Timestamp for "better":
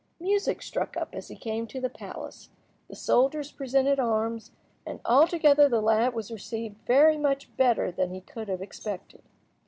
7.55-7.91